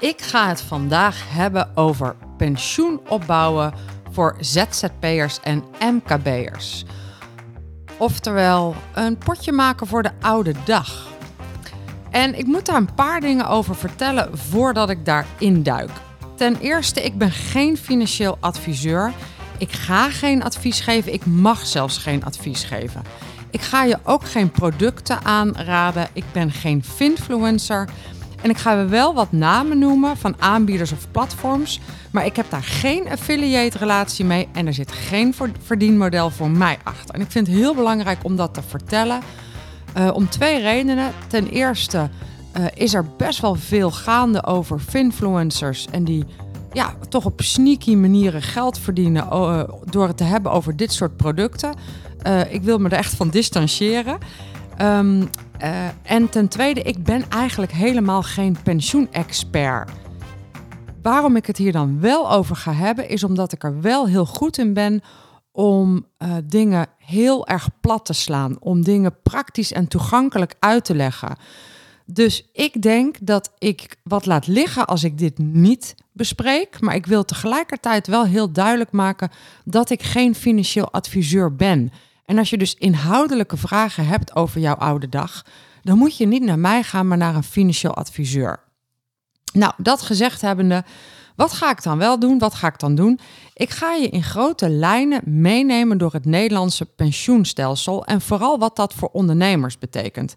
[0.00, 3.72] Ik ga het vandaag hebben over pensioen opbouwen
[4.10, 6.84] voor ZZP'ers en MKB'ers.
[7.98, 11.08] Oftewel, een potje maken voor de oude dag.
[12.10, 15.90] En ik moet daar een paar dingen over vertellen voordat ik daarin duik.
[16.36, 19.12] Ten eerste, ik ben geen financieel adviseur.
[19.58, 21.12] Ik ga geen advies geven.
[21.12, 23.02] Ik mag zelfs geen advies geven.
[23.50, 26.08] Ik ga je ook geen producten aanraden.
[26.12, 27.88] Ik ben geen finfluencer.
[28.42, 31.80] En ik ga wel wat namen noemen van aanbieders of platforms.
[32.10, 36.78] Maar ik heb daar geen affiliate relatie mee en er zit geen verdienmodel voor mij
[36.82, 37.14] achter.
[37.14, 39.20] En ik vind het heel belangrijk om dat te vertellen.
[39.96, 41.12] Uh, om twee redenen.
[41.26, 42.08] Ten eerste
[42.58, 45.86] uh, is er best wel veel gaande over finfluencers.
[45.90, 46.24] En die
[46.72, 51.16] ja, toch op sneaky manieren geld verdienen uh, door het te hebben over dit soort
[51.16, 51.74] producten.
[52.50, 54.18] ik wil me er echt van distancieren.
[54.80, 55.28] Um,
[55.62, 59.90] uh, en ten tweede, ik ben eigenlijk helemaal geen pensioenexpert.
[61.02, 64.26] Waarom ik het hier dan wel over ga hebben, is omdat ik er wel heel
[64.26, 65.02] goed in ben
[65.52, 70.94] om uh, dingen heel erg plat te slaan, om dingen praktisch en toegankelijk uit te
[70.94, 71.36] leggen.
[72.04, 77.06] Dus ik denk dat ik wat laat liggen als ik dit niet bespreek, maar ik
[77.06, 79.30] wil tegelijkertijd wel heel duidelijk maken
[79.64, 81.92] dat ik geen financieel adviseur ben.
[82.30, 85.44] En als je dus inhoudelijke vragen hebt over jouw oude dag,
[85.82, 88.60] dan moet je niet naar mij gaan, maar naar een financieel adviseur.
[89.52, 90.84] Nou, dat gezegd hebbende,
[91.36, 92.38] wat ga ik dan wel doen?
[92.38, 93.18] Wat ga ik dan doen?
[93.54, 98.94] Ik ga je in grote lijnen meenemen door het Nederlandse pensioenstelsel en vooral wat dat
[98.94, 100.36] voor ondernemers betekent.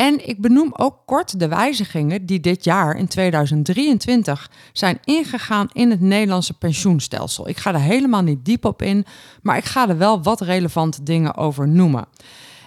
[0.00, 5.90] En ik benoem ook kort de wijzigingen die dit jaar in 2023 zijn ingegaan in
[5.90, 7.48] het Nederlandse pensioenstelsel.
[7.48, 9.04] Ik ga er helemaal niet diep op in,
[9.42, 12.06] maar ik ga er wel wat relevante dingen over noemen.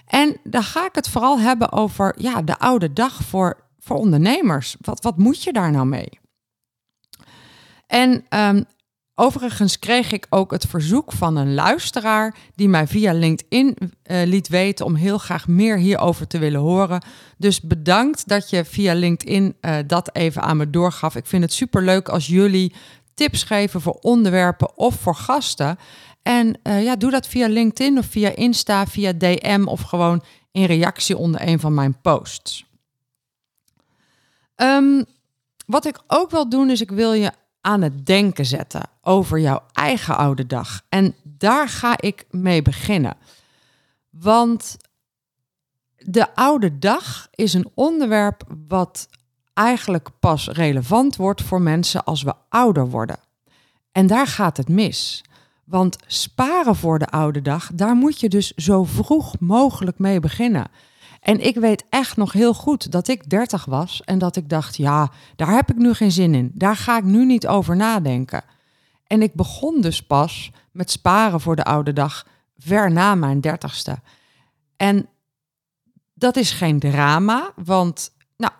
[0.07, 4.75] En dan ga ik het vooral hebben over ja, de oude dag voor, voor ondernemers.
[4.81, 6.19] Wat, wat moet je daar nou mee?
[7.87, 8.65] En um,
[9.15, 14.47] Overigens kreeg ik ook het verzoek van een luisteraar die mij via LinkedIn uh, liet
[14.47, 17.03] weten om heel graag meer hierover te willen horen.
[17.37, 21.15] Dus bedankt dat je via LinkedIn uh, dat even aan me doorgaf.
[21.15, 22.73] Ik vind het superleuk als jullie
[23.13, 25.77] tips geven voor onderwerpen of voor gasten.
[26.21, 30.65] En uh, ja, doe dat via LinkedIn of via Insta, via DM of gewoon in
[30.65, 32.65] reactie onder een van mijn posts.
[34.55, 35.05] Um,
[35.65, 37.31] wat ik ook wil doen is ik wil je
[37.65, 40.81] aan het denken zetten over jouw eigen oude dag.
[40.89, 43.17] En daar ga ik mee beginnen.
[44.09, 44.77] Want
[45.97, 49.07] de oude dag is een onderwerp wat
[49.53, 53.17] eigenlijk pas relevant wordt voor mensen als we ouder worden.
[53.91, 55.23] En daar gaat het mis.
[55.63, 60.71] Want sparen voor de oude dag, daar moet je dus zo vroeg mogelijk mee beginnen.
[61.23, 64.77] En ik weet echt nog heel goed dat ik 30 was en dat ik dacht,
[64.77, 66.51] ja, daar heb ik nu geen zin in.
[66.53, 68.43] Daar ga ik nu niet over nadenken.
[69.07, 72.25] En ik begon dus pas met sparen voor de oude dag
[72.57, 73.99] ver na mijn dertigste.
[74.77, 75.09] En
[76.13, 78.53] dat is geen drama, want nou,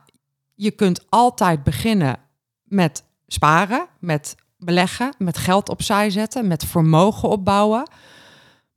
[0.56, 2.19] je kunt altijd beginnen
[2.63, 7.90] met sparen, met beleggen, met geld opzij zetten, met vermogen opbouwen.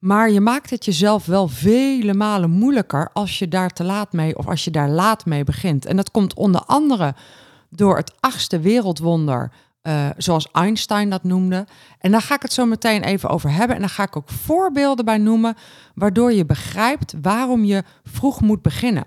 [0.07, 4.39] Maar je maakt het jezelf wel vele malen moeilijker als je daar te laat mee
[4.39, 5.87] of als je daar laat mee begint.
[5.87, 7.15] En dat komt onder andere
[7.71, 9.53] door het achtste wereldwonder,
[9.83, 11.67] uh, zoals Einstein dat noemde.
[11.99, 13.77] En daar ga ik het zo meteen even over hebben.
[13.77, 15.55] En daar ga ik ook voorbeelden bij noemen,
[15.95, 19.05] waardoor je begrijpt waarom je vroeg moet beginnen.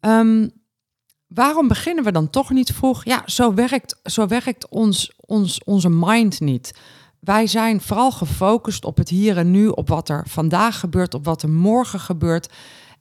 [0.00, 0.50] Um,
[1.26, 3.04] waarom beginnen we dan toch niet vroeg?
[3.04, 6.72] Ja, zo werkt, zo werkt ons, ons, onze mind niet.
[7.20, 11.24] Wij zijn vooral gefocust op het hier en nu, op wat er vandaag gebeurt, op
[11.24, 12.52] wat er morgen gebeurt.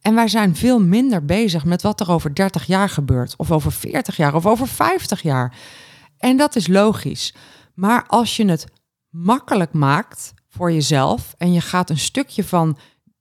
[0.02, 3.72] En wij zijn veel minder bezig met wat er over 30 jaar gebeurt, of over
[3.72, 5.56] 40 jaar, of over 50 jaar.
[6.18, 7.34] En dat is logisch.
[7.74, 8.66] Maar als je het
[9.10, 12.78] makkelijk maakt voor jezelf en je gaat een stukje van,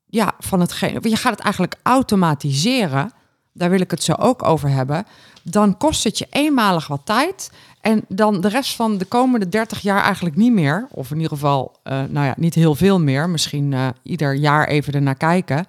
[0.06, 3.12] ja, van hetgeen, je gaat het eigenlijk automatiseren,
[3.56, 5.06] daar wil ik het zo ook over hebben,
[5.42, 7.50] dan kost het je eenmalig wat tijd
[7.80, 10.86] en dan de rest van de komende 30 jaar eigenlijk niet meer.
[10.90, 13.28] Of in ieder geval, uh, nou ja, niet heel veel meer.
[13.28, 15.66] Misschien uh, ieder jaar even ernaar kijken.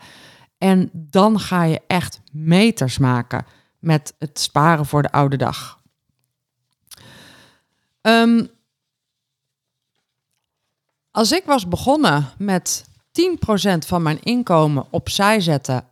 [0.57, 3.45] En dan ga je echt meters maken
[3.79, 5.79] met het sparen voor de oude dag.
[8.01, 8.45] Ehm,
[11.11, 15.85] als ik was begonnen met 10% van mijn inkomen opzij zetten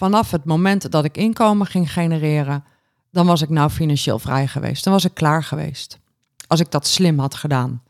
[0.00, 2.64] vanaf het moment dat ik inkomen ging genereren,
[3.10, 4.84] dan was ik nou financieel vrij geweest.
[4.84, 5.98] Dan was ik klaar geweest.
[6.46, 7.82] Als ik dat slim had gedaan.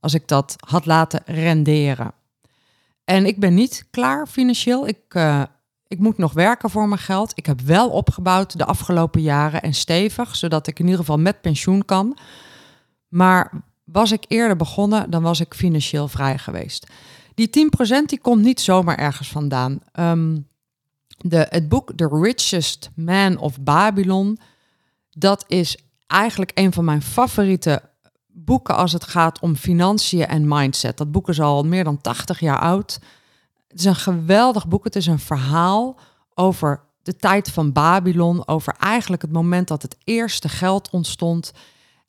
[0.00, 2.12] Als ik dat had laten renderen.
[3.04, 4.88] En ik ben niet klaar financieel.
[4.88, 5.42] Ik, uh,
[5.86, 7.32] ik moet nog werken voor mijn geld.
[7.34, 11.40] Ik heb wel opgebouwd de afgelopen jaren en stevig, zodat ik in ieder geval met
[11.40, 12.18] pensioen kan.
[13.08, 13.52] Maar
[13.84, 16.86] was ik eerder begonnen, dan was ik financieel vrij geweest.
[17.34, 17.70] Die
[18.02, 19.80] 10% die komt niet zomaar ergens vandaan.
[19.92, 20.46] Um,
[21.28, 24.38] de, het boek The Richest Man of Babylon,
[25.10, 25.76] dat is
[26.06, 27.82] eigenlijk een van mijn favoriete
[28.26, 30.96] boeken als het gaat om financiën en mindset.
[30.96, 32.98] Dat boek is al meer dan 80 jaar oud.
[33.68, 34.84] Het is een geweldig boek.
[34.84, 35.98] Het is een verhaal
[36.34, 41.52] over de tijd van Babylon, over eigenlijk het moment dat het eerste geld ontstond.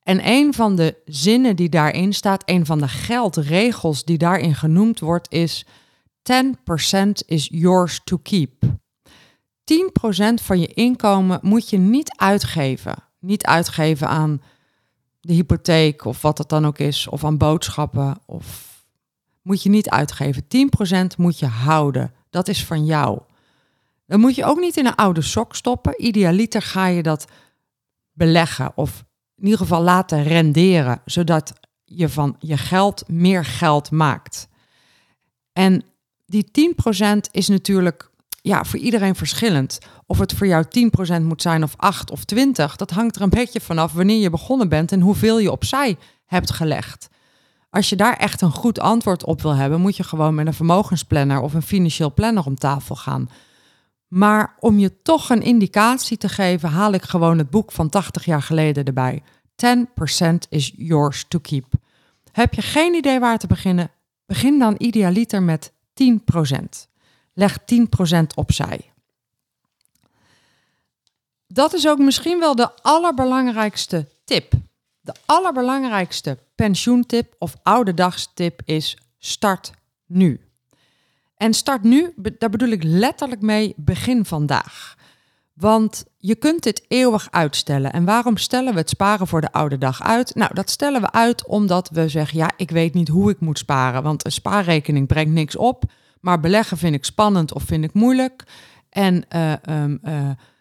[0.03, 4.99] En een van de zinnen die daarin staat, een van de geldregels die daarin genoemd
[4.99, 5.65] wordt, is
[6.21, 8.63] 10% is yours to keep.
[9.67, 12.95] 10% van je inkomen moet je niet uitgeven.
[13.19, 14.41] Niet uitgeven aan
[15.19, 18.17] de hypotheek of wat het dan ook is, of aan boodschappen.
[18.25, 18.75] Of
[19.41, 20.43] moet je niet uitgeven.
[21.13, 22.13] 10% moet je houden.
[22.29, 23.19] Dat is van jou.
[24.05, 26.05] Dan moet je ook niet in een oude sok stoppen.
[26.05, 27.27] Idealiter ga je dat
[28.13, 29.05] beleggen of
[29.35, 31.53] in ieder geval laten renderen, zodat
[31.85, 34.47] je van je geld meer geld maakt.
[35.53, 35.83] En
[36.25, 38.09] die 10% is natuurlijk
[38.47, 39.79] ja, voor iedereen verschillend.
[40.05, 40.65] Of het voor jou
[41.19, 44.29] 10% moet zijn of 8 of 20, dat hangt er een beetje vanaf wanneer je
[44.29, 47.09] begonnen bent en hoeveel je opzij hebt gelegd.
[47.69, 50.53] Als je daar echt een goed antwoord op wil hebben, moet je gewoon met een
[50.53, 53.29] vermogensplanner of een financieel planner om tafel gaan.
[54.07, 58.25] Maar om je toch een indicatie te geven, haal ik gewoon het boek van 80
[58.25, 59.23] jaar geleden erbij.
[59.65, 61.65] 10% is yours to keep.
[62.31, 63.91] Heb je geen idee waar te beginnen?
[64.25, 65.71] Begin dan idealiter met
[66.03, 66.87] 10%.
[67.37, 68.91] Leg 10% opzij.
[71.47, 74.53] Dat is ook misschien wel de allerbelangrijkste tip.
[74.99, 79.71] De allerbelangrijkste pensioentip of oude dagstip is start
[80.05, 80.41] nu.
[81.35, 84.95] En start nu, daar bedoel ik letterlijk mee begin vandaag.
[85.53, 87.93] Want je kunt dit eeuwig uitstellen.
[87.93, 90.35] En waarom stellen we het sparen voor de oude dag uit?
[90.35, 93.57] Nou, dat stellen we uit omdat we zeggen: ja, ik weet niet hoe ik moet
[93.57, 94.03] sparen.
[94.03, 95.83] Want een spaarrekening brengt niks op.
[96.21, 98.43] Maar beleggen vind ik spannend of vind ik moeilijk.
[98.89, 99.99] En uh, um,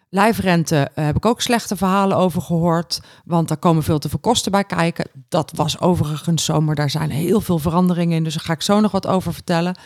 [0.09, 3.01] lijfrente heb ik ook slechte verhalen over gehoord.
[3.25, 5.09] Want daar komen veel te veel kosten bij kijken.
[5.29, 8.23] Dat was overigens zo, maar daar zijn heel veel veranderingen in.
[8.23, 9.77] Dus daar ga ik zo nog wat over vertellen.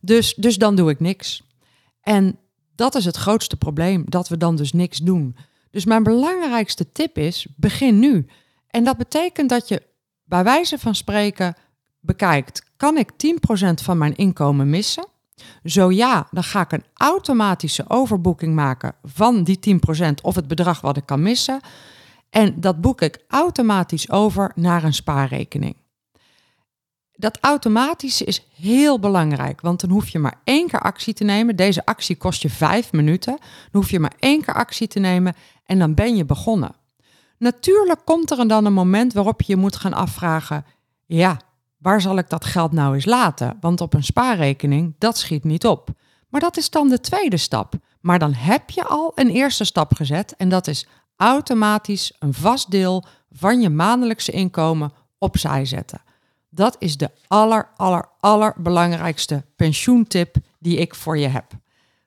[0.00, 1.42] Dus, dus dan doe ik niks.
[2.00, 2.38] En
[2.74, 5.36] dat is het grootste probleem, dat we dan dus niks doen.
[5.70, 8.26] Dus mijn belangrijkste tip is: begin nu.
[8.66, 9.82] En dat betekent dat je
[10.24, 11.56] bij wijze van spreken
[12.06, 15.06] bekijkt: kan ik 10% van mijn inkomen missen?
[15.64, 19.58] Zo ja, dan ga ik een automatische overboeking maken van die
[20.04, 21.60] 10% of het bedrag wat ik kan missen.
[22.30, 25.76] En dat boek ik automatisch over naar een spaarrekening.
[27.12, 31.56] Dat automatische is heel belangrijk, want dan hoef je maar één keer actie te nemen.
[31.56, 33.36] Deze actie kost je vijf minuten.
[33.70, 36.74] Dan hoef je maar één keer actie te nemen en dan ben je begonnen.
[37.38, 40.64] Natuurlijk komt er dan een moment waarop je je moet gaan afvragen:
[41.06, 41.40] ja,
[41.86, 43.56] waar zal ik dat geld nou eens laten?
[43.60, 45.88] Want op een spaarrekening, dat schiet niet op.
[46.28, 47.74] Maar dat is dan de tweede stap.
[48.00, 52.70] Maar dan heb je al een eerste stap gezet en dat is automatisch een vast
[52.70, 56.02] deel van je maandelijkse inkomen opzij zetten.
[56.48, 61.52] Dat is de aller, aller, allerbelangrijkste pensioentip die ik voor je heb.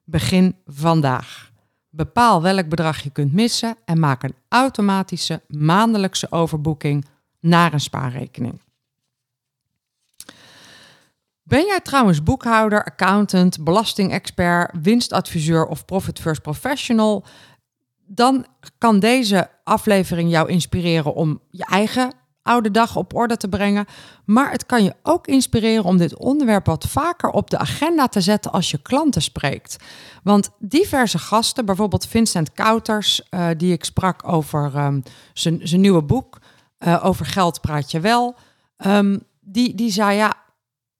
[0.03, 1.51] Begin vandaag.
[1.89, 7.05] Bepaal welk bedrag je kunt missen en maak een automatische maandelijkse overboeking
[7.39, 8.61] naar een spaarrekening.
[11.49, 17.25] Ben jij trouwens boekhouder, accountant, belastingexpert, winstadviseur of Profit First Professional?
[18.05, 18.45] Dan
[18.77, 23.85] kan deze aflevering jou inspireren om je eigen oude dag op orde te brengen.
[24.25, 28.21] Maar het kan je ook inspireren om dit onderwerp wat vaker op de agenda te
[28.21, 29.77] zetten als je klanten spreekt.
[30.23, 35.03] Want diverse gasten, bijvoorbeeld Vincent Kouters, uh, die ik sprak over um,
[35.33, 36.37] zijn nieuwe boek,
[36.79, 38.35] uh, over geld praat je wel.
[38.85, 40.33] Um, die, die zei ja,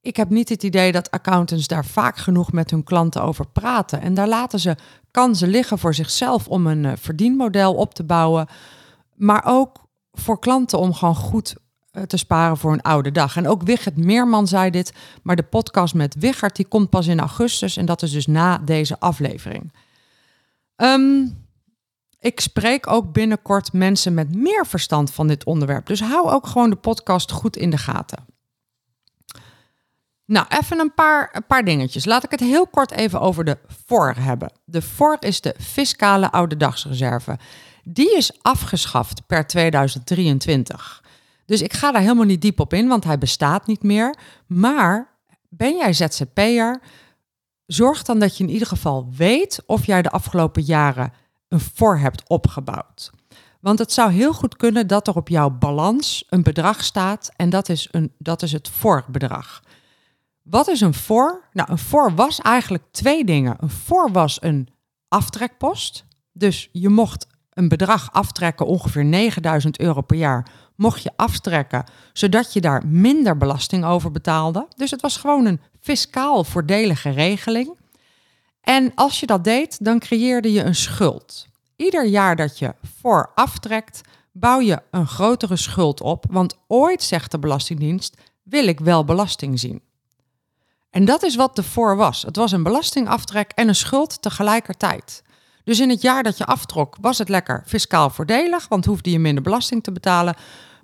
[0.01, 4.01] ik heb niet het idee dat accountants daar vaak genoeg met hun klanten over praten.
[4.01, 4.75] En daar laten ze
[5.11, 8.47] kansen liggen voor zichzelf om een uh, verdienmodel op te bouwen.
[9.15, 11.55] Maar ook voor klanten om gewoon goed
[11.91, 13.35] uh, te sparen voor een oude dag.
[13.35, 17.19] En ook Wigert Meerman zei dit, maar de podcast met Wigert die komt pas in
[17.19, 19.73] augustus en dat is dus na deze aflevering.
[20.75, 21.37] Um,
[22.19, 25.85] ik spreek ook binnenkort mensen met meer verstand van dit onderwerp.
[25.85, 28.25] Dus hou ook gewoon de podcast goed in de gaten.
[30.29, 32.05] Nou, even een paar, paar dingetjes.
[32.05, 34.51] Laat ik het heel kort even over de FOR hebben.
[34.65, 37.37] De FOR is de fiscale ouderdagsreserve.
[37.83, 41.03] Die is afgeschaft per 2023.
[41.45, 44.15] Dus ik ga daar helemaal niet diep op in, want hij bestaat niet meer.
[44.47, 45.09] Maar
[45.49, 46.81] ben jij ZZP'er?
[47.65, 51.13] Zorg dan dat je in ieder geval weet of jij de afgelopen jaren
[51.47, 53.11] een voor hebt opgebouwd.
[53.59, 57.49] Want het zou heel goed kunnen dat er op jouw balans een bedrag staat en
[57.49, 59.61] dat is, een, dat is het voorbedrag.
[60.43, 61.43] Wat is een voor?
[61.51, 63.55] Nou, een voor was eigenlijk twee dingen.
[63.59, 64.69] Een voor was een
[65.07, 66.05] aftrekpost.
[66.33, 72.53] Dus je mocht een bedrag aftrekken, ongeveer 9000 euro per jaar, mocht je aftrekken, zodat
[72.53, 74.67] je daar minder belasting over betaalde.
[74.75, 77.77] Dus het was gewoon een fiscaal voordelige regeling.
[78.61, 81.47] En als je dat deed, dan creëerde je een schuld.
[81.75, 87.31] Ieder jaar dat je voor aftrekt, bouw je een grotere schuld op, want ooit zegt
[87.31, 89.81] de Belastingdienst, wil ik wel belasting zien.
[90.89, 92.21] En dat is wat de voor was.
[92.21, 95.23] Het was een belastingaftrek en een schuld tegelijkertijd.
[95.63, 99.19] Dus in het jaar dat je aftrok, was het lekker fiscaal voordelig, want hoefde je
[99.19, 100.35] minder belasting te betalen.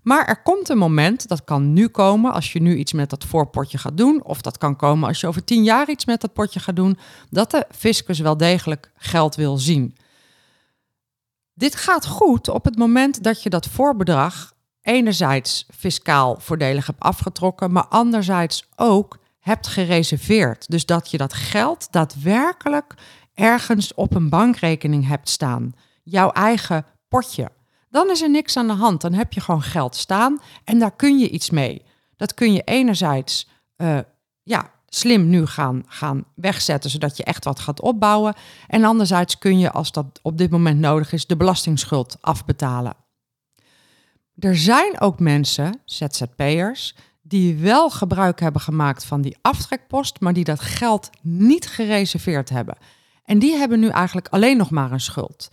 [0.02, 3.24] Maar er komt een moment, dat kan nu komen als je nu iets met dat
[3.24, 6.34] voorpotje gaat doen, of dat kan komen als je over tien jaar iets met dat
[6.34, 6.98] potje gaat doen,
[7.30, 9.96] dat de fiscus wel degelijk geld wil zien.
[11.54, 17.72] Dit gaat goed op het moment dat je dat voorbedrag enerzijds fiscaal voordelig hebt afgetrokken,
[17.72, 20.70] maar anderzijds ook hebt gereserveerd.
[20.70, 22.94] Dus dat je dat geld daadwerkelijk
[23.34, 25.74] ergens op een bankrekening hebt staan.
[26.04, 27.52] Jouw eigen potje.
[27.90, 29.02] Dan is er niks aan de hand.
[29.02, 31.82] Dan heb je gewoon geld staan en daar kun je iets mee.
[32.16, 34.00] Dat kun je enerzijds uh,
[34.44, 38.34] ja, slim nu gaan, gaan wegzetten, zodat je echt wat gaat opbouwen.
[38.68, 42.94] En anderzijds kun je, als dat op dit moment nodig is, de belastingsschuld afbetalen.
[44.40, 46.96] Er zijn ook mensen, ZZP'ers,
[47.27, 52.77] die wel gebruik hebben gemaakt van die aftrekpost, maar die dat geld niet gereserveerd hebben.
[53.24, 55.50] En die hebben nu eigenlijk alleen nog maar een schuld.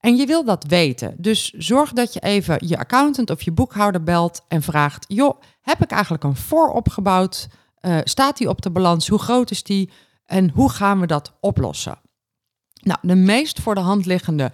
[0.00, 1.14] En je wil dat weten.
[1.18, 5.82] Dus zorg dat je even je accountant of je boekhouder belt en vraagt: joh, heb
[5.82, 7.48] ik eigenlijk een voor opgebouwd?
[7.80, 9.08] Uh, staat die op de balans?
[9.08, 9.90] Hoe groot is die?
[10.26, 11.98] En hoe gaan we dat oplossen?
[12.82, 14.52] Nou, de meest voor de hand liggende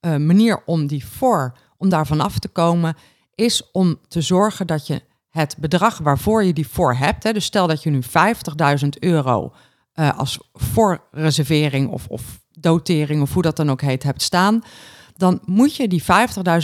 [0.00, 2.96] uh, manier om die voor, om daarvan af te komen,
[3.34, 7.44] is om te zorgen dat je het bedrag waarvoor je die voor hebt, hè, dus
[7.44, 8.00] stel dat je nu
[8.82, 9.52] 50.000 euro
[9.94, 14.62] uh, als voorreservering of, of dotering of hoe dat dan ook heet hebt staan,
[15.16, 16.06] dan moet je die 50.000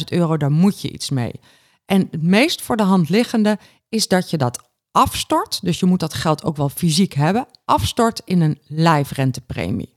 [0.09, 1.41] euro, daar moet je iets mee.
[1.85, 6.01] En het meest voor de hand liggende is dat je dat afstort, dus je moet
[6.01, 9.97] dat geld ook wel fysiek hebben, afstort in een lijfrentepremie.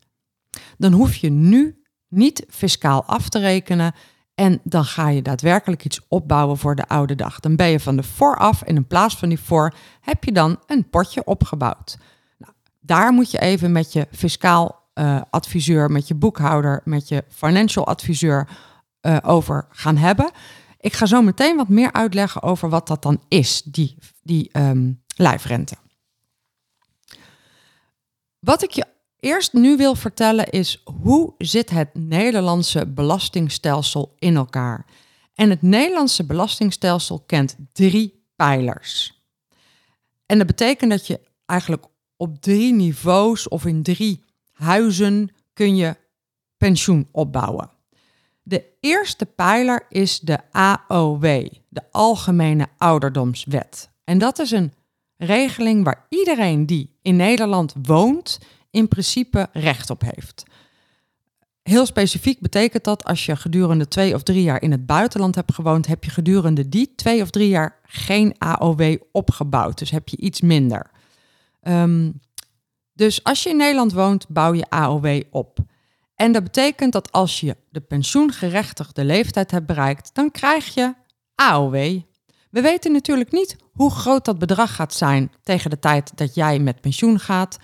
[0.77, 3.93] Dan hoef je nu niet fiscaal af te rekenen
[4.37, 7.39] en dan ga je daadwerkelijk iets opbouwen voor de oude dag.
[7.39, 10.59] Dan ben je van de vooraf en in plaats van die voor heb je dan
[10.65, 11.97] een potje opgebouwd.
[12.37, 17.23] Nou, daar moet je even met je fiscaal uh, adviseur, met je boekhouder, met je
[17.29, 18.47] financial adviseur
[19.01, 20.31] uh, over gaan hebben.
[20.79, 25.03] Ik ga zo meteen wat meer uitleggen over wat dat dan is, die, die um,
[25.15, 25.75] lijfrente.
[28.39, 28.85] Wat ik je
[29.19, 34.85] eerst nu wil vertellen is hoe zit het Nederlandse belastingstelsel in elkaar?
[35.33, 39.21] En het Nederlandse belastingstelsel kent drie pijlers.
[40.25, 41.85] En dat betekent dat je eigenlijk
[42.17, 45.95] op drie niveaus of in drie huizen kun je
[46.57, 47.69] pensioen opbouwen.
[48.43, 53.89] De eerste pijler is de AOW, de Algemene Ouderdomswet.
[54.03, 54.73] En dat is een
[55.17, 58.39] regeling waar iedereen die in Nederland woont
[58.71, 60.43] in principe recht op heeft.
[61.63, 65.53] Heel specifiek betekent dat als je gedurende twee of drie jaar in het buitenland hebt
[65.53, 69.77] gewoond, heb je gedurende die twee of drie jaar geen AOW opgebouwd.
[69.77, 70.91] Dus heb je iets minder.
[71.61, 72.19] Um,
[72.93, 75.59] dus als je in Nederland woont, bouw je AOW op.
[76.15, 80.93] En dat betekent dat als je de pensioengerechtigde leeftijd hebt bereikt, dan krijg je
[81.35, 82.01] AOW.
[82.49, 86.59] We weten natuurlijk niet hoe groot dat bedrag gaat zijn tegen de tijd dat jij
[86.59, 87.57] met pensioen gaat.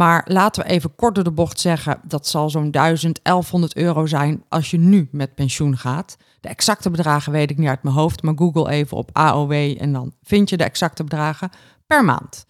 [0.00, 4.06] Maar laten we even kort door de bocht zeggen, dat zal zo'n 1000, 1100 euro
[4.06, 6.16] zijn als je nu met pensioen gaat.
[6.40, 9.92] De exacte bedragen weet ik niet uit mijn hoofd, maar google even op AOW en
[9.92, 11.50] dan vind je de exacte bedragen
[11.86, 12.46] per maand.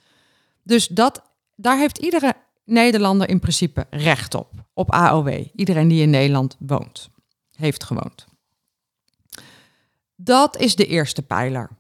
[0.63, 1.23] Dus dat
[1.57, 5.47] daar heeft iedere Nederlander in principe recht op, op AOW.
[5.55, 7.11] Iedereen die in Nederland woont,
[7.53, 8.27] heeft gewoond.
[10.17, 11.71] Dat is de eerste pijler.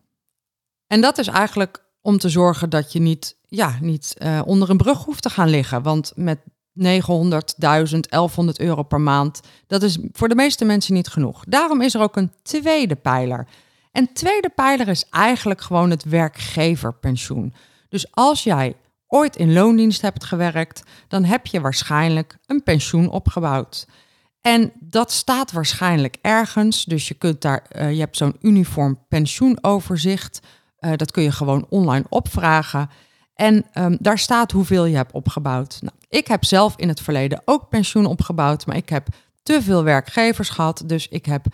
[0.87, 4.77] En dat is eigenlijk om te zorgen dat je niet, ja, niet uh, onder een
[4.77, 5.83] brug hoeft te gaan liggen.
[5.83, 6.39] Want met
[6.73, 9.41] 900, 1000, 1100 euro per maand.
[9.67, 11.45] Dat is voor de meeste mensen niet genoeg.
[11.45, 13.47] Daarom is er ook een tweede pijler.
[13.93, 17.55] En tweede pijler is eigenlijk gewoon het werkgeverpensioen.
[17.89, 18.77] Dus als jij
[19.07, 23.87] ooit in loondienst hebt gewerkt, dan heb je waarschijnlijk een pensioen opgebouwd.
[24.41, 26.85] En dat staat waarschijnlijk ergens.
[26.85, 30.41] Dus je kunt daar, uh, je hebt zo'n uniform pensioenoverzicht.
[30.81, 32.91] Uh, dat kun je gewoon online opvragen.
[33.35, 35.79] En um, daar staat hoeveel je hebt opgebouwd.
[35.81, 39.09] Nou, ik heb zelf in het verleden ook pensioen opgebouwd, maar ik heb
[39.43, 40.83] te veel werkgevers gehad.
[40.87, 41.47] Dus ik heb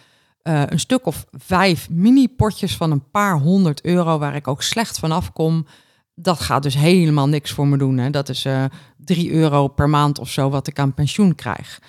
[0.42, 4.98] uh, een stuk of vijf mini-potjes van een paar honderd euro waar ik ook slecht
[4.98, 5.66] van afkom.
[6.14, 7.98] Dat gaat dus helemaal niks voor me doen.
[7.98, 8.10] Hè.
[8.10, 8.64] Dat is uh,
[8.96, 11.80] drie euro per maand of zo wat ik aan pensioen krijg.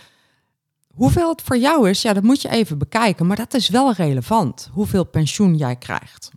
[0.87, 3.27] Hoeveel het voor jou is, ja, dat moet je even bekijken.
[3.27, 6.31] Maar dat is wel relevant, hoeveel pensioen jij krijgt.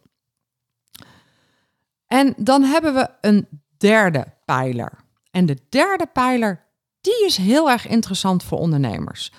[2.12, 4.92] En dan hebben we een derde pijler.
[5.30, 6.64] En de derde pijler,
[7.00, 9.32] die is heel erg interessant voor ondernemers.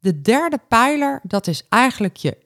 [0.00, 2.38] De derde pijler, dat is eigenlijk je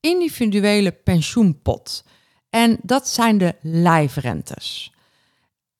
[0.00, 2.04] individuele pensioenpot.
[2.50, 4.92] En dat zijn de lijfrentes.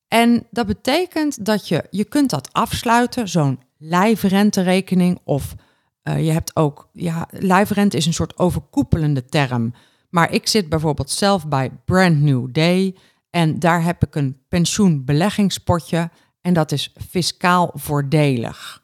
[0.09, 5.55] En dat betekent dat je, je kunt dat afsluiten, zo'n lijfrenterekening of
[6.03, 9.75] uh, je hebt ook, ja, lijfrente is een soort overkoepelende term.
[10.11, 12.95] Maar ik zit bijvoorbeeld zelf bij Brand New Day
[13.39, 18.83] en daar heb ik een pensioenbeleggingspotje en dat is fiscaal voordelig.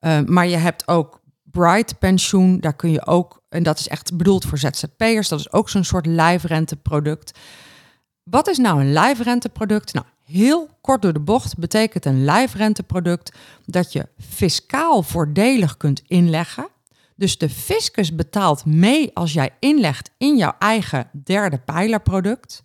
[0.00, 4.16] Uh, maar je hebt ook Bright Pensioen, daar kun je ook, en dat is echt
[4.16, 7.38] bedoeld voor ZZP'ers, dat is ook zo'n soort lijfrenteproduct.
[8.22, 9.92] Wat is nou een lijfrenteproduct?
[9.92, 16.68] Nou, heel kort door de bocht betekent een lijfrenteproduct dat je fiscaal voordelig kunt inleggen.
[17.16, 22.62] Dus de fiscus betaalt mee als jij inlegt in jouw eigen derde pijlerproduct.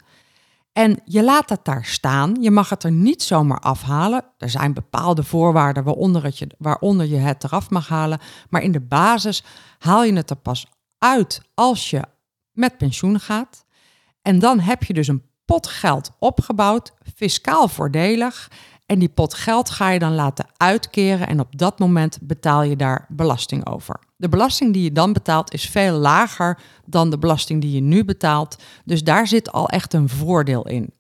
[0.80, 2.36] En je laat het daar staan.
[2.42, 4.26] Je mag het er niet zomaar afhalen.
[4.38, 8.20] Er zijn bepaalde voorwaarden waaronder, je, waaronder je het eraf mag halen.
[8.50, 9.44] Maar in de basis
[9.80, 10.68] haal je het er pas
[10.98, 12.02] uit als je
[12.52, 13.66] met pensioen gaat.
[14.22, 18.52] En dan heb je dus een pot geld opgebouwd, fiscaal voordelig.
[18.90, 22.76] En die pot geld ga je dan laten uitkeren en op dat moment betaal je
[22.76, 24.00] daar belasting over.
[24.16, 28.06] De belasting die je dan betaalt is veel lager dan de belasting die je nu
[28.06, 28.56] betaalt.
[28.86, 30.94] Dus daar zit al echt een voordeel in.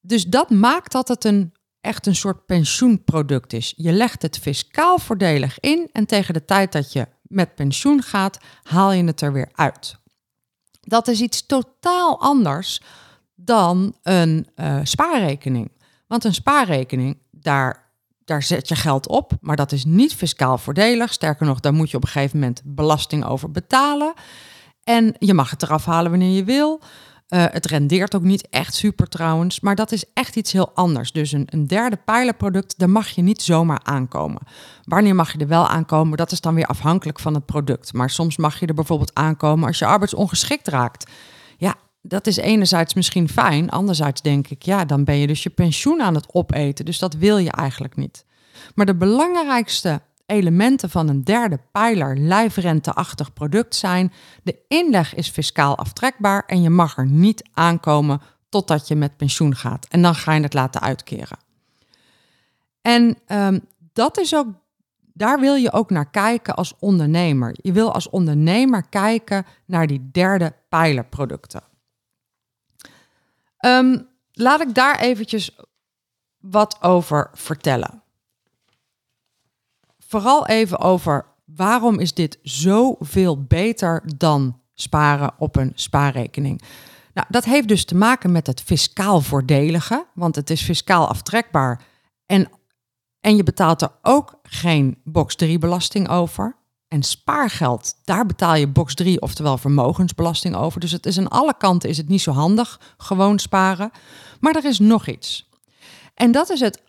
[0.00, 3.74] Dus dat maakt dat het een, echt een soort pensioenproduct is.
[3.76, 8.38] Je legt het fiscaal voordelig in en tegen de tijd dat je met pensioen gaat,
[8.62, 9.96] haal je het er weer uit.
[10.80, 12.80] Dat is iets totaal anders
[13.46, 15.72] dan een uh, spaarrekening.
[16.06, 17.92] Want een spaarrekening, daar,
[18.24, 21.12] daar zet je geld op, maar dat is niet fiscaal voordelig.
[21.12, 24.14] Sterker nog, daar moet je op een gegeven moment belasting over betalen.
[24.84, 26.80] En je mag het eraf halen wanneer je wil.
[27.28, 31.12] Uh, het rendeert ook niet echt super trouwens, maar dat is echt iets heel anders.
[31.12, 34.42] Dus een, een derde pijlerproduct, daar mag je niet zomaar aankomen.
[34.84, 37.92] Wanneer mag je er wel aankomen, dat is dan weer afhankelijk van het product.
[37.92, 41.10] Maar soms mag je er bijvoorbeeld aankomen als je arbeidsongeschikt raakt.
[42.08, 46.02] Dat is enerzijds misschien fijn, anderzijds denk ik, ja, dan ben je dus je pensioen
[46.02, 46.84] aan het opeten.
[46.84, 48.24] Dus dat wil je eigenlijk niet.
[48.74, 55.76] Maar de belangrijkste elementen van een derde pijler lijfrenteachtig product zijn: de inleg is fiscaal
[55.76, 59.86] aftrekbaar en je mag er niet aankomen totdat je met pensioen gaat.
[59.90, 61.38] En dan ga je het laten uitkeren.
[62.82, 63.60] En um,
[63.92, 64.46] dat is ook,
[65.12, 67.54] daar wil je ook naar kijken als ondernemer.
[67.56, 71.62] Je wil als ondernemer kijken naar die derde pijlerproducten.
[73.66, 75.56] Um, laat ik daar eventjes
[76.38, 78.02] wat over vertellen.
[79.98, 86.62] Vooral even over waarom is dit zoveel beter dan sparen op een spaarrekening.
[87.14, 91.84] Nou, dat heeft dus te maken met het fiscaal voordelige, want het is fiscaal aftrekbaar
[92.26, 92.48] en,
[93.20, 96.56] en je betaalt er ook geen box 3 belasting over.
[96.88, 100.80] En spaargeld, daar betaal je box 3, oftewel vermogensbelasting over.
[100.80, 103.90] Dus het is aan alle kanten is het niet zo handig, gewoon sparen.
[104.40, 105.48] Maar er is nog iets.
[106.14, 106.82] En dat is het,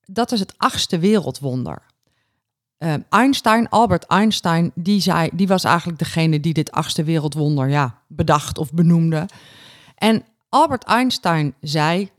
[0.00, 1.82] dat is het achtste wereldwonder.
[2.78, 7.98] Uh, Einstein, Albert Einstein, die, zei, die was eigenlijk degene die dit achtste wereldwonder ja,
[8.06, 9.28] bedacht of benoemde.
[9.94, 12.10] En Albert Einstein zei: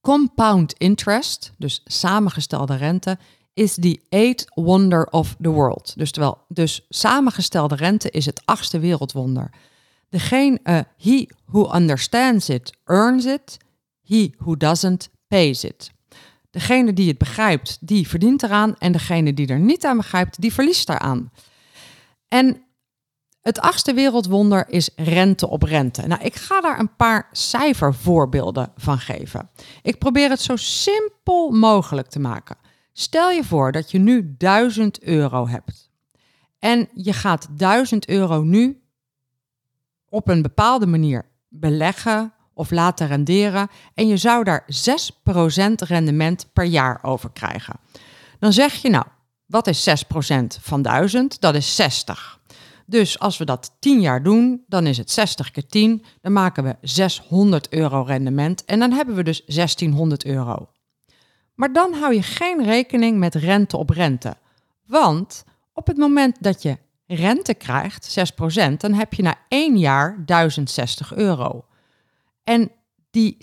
[0.00, 3.18] Compound interest, dus samengestelde rente,
[3.58, 5.92] is the eighth wonder of the world.
[5.96, 9.50] Dus, terwijl, dus samengestelde rente is het achtste wereldwonder.
[10.08, 13.56] Degene, uh, he who understands it earns it,
[14.02, 15.90] he who doesn't pays it.
[16.50, 18.74] Degene die het begrijpt, die verdient eraan.
[18.78, 21.30] En degene die er niet aan begrijpt, die verliest daaraan.
[22.28, 22.62] En
[23.48, 26.06] Het achtste wereldwonder is rente op rente.
[26.06, 29.50] Nou, ik ga daar een paar cijfervoorbeelden van geven.
[29.82, 32.56] Ik probeer het zo simpel mogelijk te maken.
[33.00, 35.90] Stel je voor dat je nu 1000 euro hebt.
[36.58, 38.82] En je gaat 1000 euro nu
[40.08, 43.68] op een bepaalde manier beleggen of laten renderen.
[43.94, 47.74] En je zou daar 6% rendement per jaar over krijgen.
[48.38, 49.04] Dan zeg je nou,
[49.46, 49.92] wat is 6%
[50.60, 51.40] van 1000?
[51.40, 52.40] Dat is 60.
[52.86, 56.04] Dus als we dat 10 jaar doen, dan is het 60 keer 10.
[56.20, 60.68] Dan maken we 600 euro rendement en dan hebben we dus 1600 euro.
[61.58, 64.36] Maar dan hou je geen rekening met rente op rente.
[64.86, 68.18] Want op het moment dat je rente krijgt,
[68.70, 71.64] 6%, dan heb je na één jaar 1060 euro.
[72.44, 72.70] En
[73.10, 73.36] die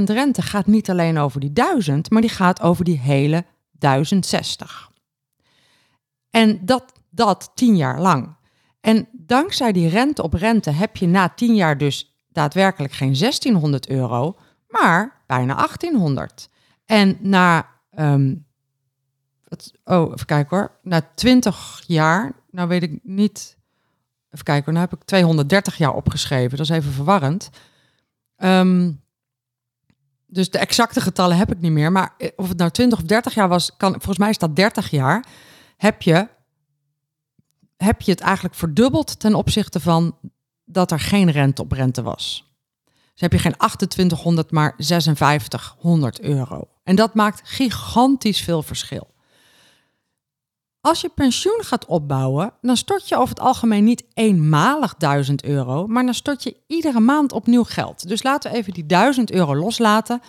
[0.00, 4.90] 6% rente gaat niet alleen over die 1000, maar die gaat over die hele 1060.
[6.30, 8.36] En dat, dat 10 jaar lang.
[8.80, 13.88] En dankzij die rente op rente heb je na 10 jaar dus daadwerkelijk geen 1600
[13.88, 14.36] euro,
[14.68, 16.52] maar bijna 1800.
[16.84, 17.68] En na,
[17.98, 18.46] um,
[19.84, 23.58] oh, even kijken hoor, na 20 jaar, nou weet ik niet,
[24.30, 27.50] even kijken hoor, nou heb ik 230 jaar opgeschreven, dat is even verwarrend.
[28.36, 29.02] Um,
[30.26, 33.34] dus de exacte getallen heb ik niet meer, maar of het nou 20 of 30
[33.34, 35.24] jaar was, kan, volgens mij is dat 30 jaar,
[35.76, 36.28] heb je
[37.76, 40.16] heb je het eigenlijk verdubbeld ten opzichte van
[40.64, 42.53] dat er geen rente op rente was.
[43.14, 46.68] Dus heb je geen 2800, maar 5600 euro.
[46.84, 49.12] En dat maakt gigantisch veel verschil.
[50.80, 55.86] Als je pensioen gaat opbouwen, dan stort je over het algemeen niet eenmalig 1000 euro,
[55.86, 58.08] maar dan stort je iedere maand opnieuw geld.
[58.08, 60.20] Dus laten we even die 1000 euro loslaten.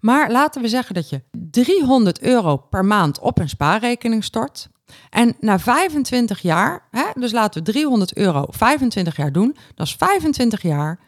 [0.00, 4.68] Maar laten we zeggen dat je 300 euro per maand op een spaarrekening stort.
[5.10, 9.94] En na 25 jaar, hè, dus laten we 300 euro 25 jaar doen, dat is
[9.94, 11.00] 25 jaar,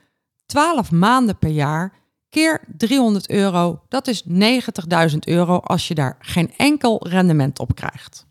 [0.47, 1.93] 12 maanden per jaar,
[2.29, 8.27] keer 300 euro, dat is 90.000 euro als je daar geen enkel rendement op krijgt.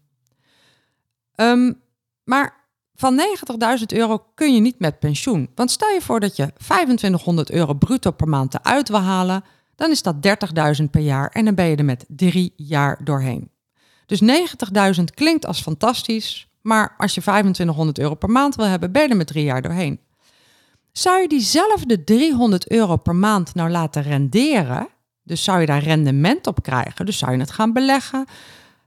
[1.36, 1.82] Um,
[2.23, 2.63] maar
[2.95, 3.21] van
[3.80, 5.49] 90.000 euro kun je niet met pensioen.
[5.56, 9.43] Want stel je voor dat je 2500 euro bruto per maand eruit wil halen,
[9.76, 10.15] dan is dat
[10.80, 13.52] 30.000 per jaar en dan ben je er met drie jaar doorheen.
[14.06, 14.21] Dus
[14.97, 19.10] 90.000 klinkt als fantastisch, maar als je 2500 euro per maand wil hebben, ben je
[19.10, 19.99] er met drie jaar doorheen.
[20.93, 24.88] Zou je diezelfde 300 euro per maand nou laten renderen,
[25.23, 28.25] dus zou je daar rendement op krijgen, dus zou je het gaan beleggen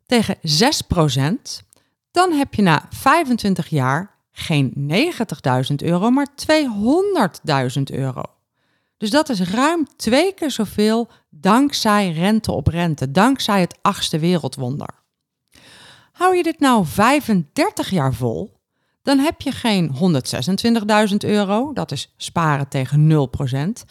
[0.06, 0.40] tegen 6%,
[2.10, 4.90] dan heb je na 25 jaar geen
[5.70, 6.28] 90.000 euro, maar
[7.76, 8.22] 200.000 euro.
[8.96, 14.88] Dus dat is ruim twee keer zoveel dankzij rente op rente, dankzij het achtste wereldwonder.
[16.12, 18.55] Hou je dit nou 35 jaar vol,
[19.06, 19.90] dan heb je geen
[21.10, 23.28] 126.000 euro, dat is sparen tegen
[23.88, 23.90] 0%,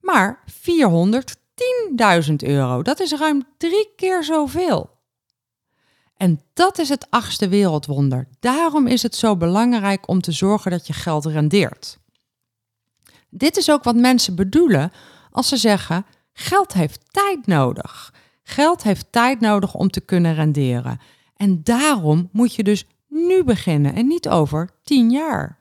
[0.00, 4.90] maar 410.000 euro, dat is ruim drie keer zoveel.
[6.16, 8.28] En dat is het achtste wereldwonder.
[8.40, 11.98] Daarom is het zo belangrijk om te zorgen dat je geld rendeert.
[13.28, 14.92] Dit is ook wat mensen bedoelen
[15.30, 18.14] als ze zeggen: geld heeft tijd nodig.
[18.42, 21.00] Geld heeft tijd nodig om te kunnen renderen.
[21.36, 25.60] En daarom moet je dus nu beginnen en niet over tien jaar.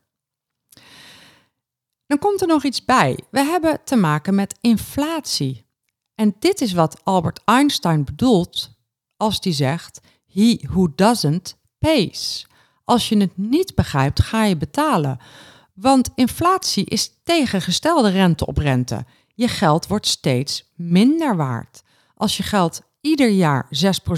[2.07, 3.19] Dan komt er nog iets bij.
[3.29, 5.65] We hebben te maken met inflatie.
[6.15, 8.71] En dit is wat Albert Einstein bedoelt
[9.17, 10.01] als hij zegt:
[10.33, 12.47] He who doesn't pays.
[12.83, 15.19] Als je het niet begrijpt, ga je betalen.
[15.73, 19.05] Want inflatie is tegengestelde rente op rente.
[19.27, 21.83] Je geld wordt steeds minder waard.
[22.15, 23.67] Als je geld ieder jaar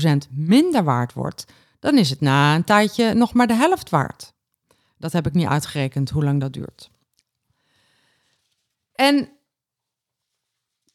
[0.02, 1.46] 6% minder waard wordt,
[1.84, 4.34] dan is het na een tijdje nog maar de helft waard.
[4.98, 6.90] Dat heb ik niet uitgerekend hoe lang dat duurt.
[8.96, 9.30] En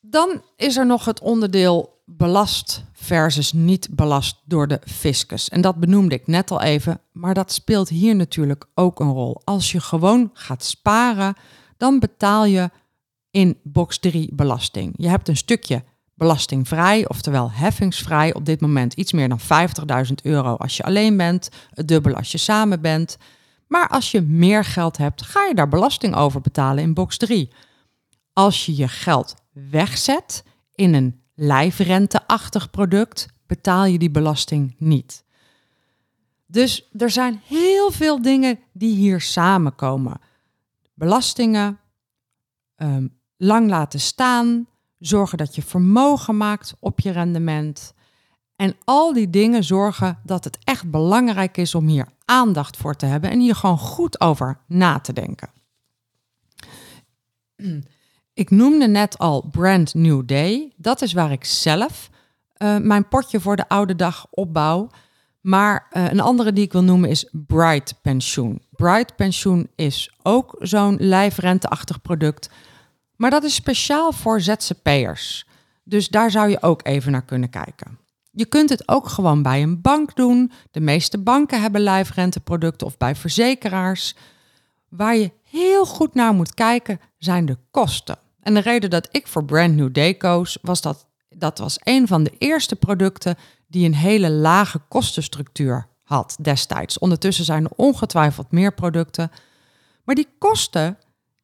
[0.01, 5.49] dan is er nog het onderdeel belast versus niet belast door de fiscus.
[5.49, 9.41] En dat benoemde ik net al even, maar dat speelt hier natuurlijk ook een rol.
[9.45, 11.35] Als je gewoon gaat sparen,
[11.77, 12.71] dan betaal je
[13.31, 14.95] in box 3 belasting.
[14.97, 15.85] Je hebt een stukje
[16.19, 18.35] belastingvrij, oftewel heffingsvrij.
[18.35, 22.33] Op dit moment iets meer dan 50.000 euro als je alleen bent, het dubbel als
[22.33, 23.17] je samen bent.
[23.67, 27.53] Maar als je meer geld hebt, ga je daar belasting over betalen in box 3.
[28.33, 35.25] Als je je geld wegzet in een lijfrenteachtig product, betaal je die belasting niet.
[36.47, 40.21] Dus er zijn heel veel dingen die hier samenkomen.
[40.95, 41.79] Belastingen,
[42.77, 44.67] ehm, lang laten staan,
[44.99, 47.95] zorgen dat je vermogen maakt op je rendement.
[48.57, 53.07] En al die dingen zorgen dat het echt belangrijk is om hier aandacht voor te
[53.07, 55.51] hebben en hier gewoon goed over na te denken.
[58.35, 60.73] Ik noemde net al Brand New Day.
[60.77, 62.11] Dat is waar ik zelf
[62.59, 64.89] uh, mijn potje voor de oude dag opbouw.
[65.41, 68.63] Maar uh, een andere die ik wil noemen is Bright Pensioen.
[68.71, 72.51] Bright Pensioen is ook zo'n lijfrenteachtig product.
[73.19, 75.47] Maar dat is speciaal voor ZZP'ers.
[75.85, 77.99] Dus daar zou je ook even naar kunnen kijken.
[78.31, 80.53] Je kunt het ook gewoon bij een bank doen.
[80.71, 84.15] De meeste banken hebben lijfrenteproducten of bij verzekeraars.
[84.89, 88.19] Waar je heel goed naar moet kijken zijn de kosten.
[88.41, 92.23] En de reden dat ik voor Brand New koos, was dat dat was een van
[92.23, 96.99] de eerste producten die een hele lage kostenstructuur had destijds.
[96.99, 99.31] Ondertussen zijn er ongetwijfeld meer producten.
[100.05, 100.99] Maar die kosten,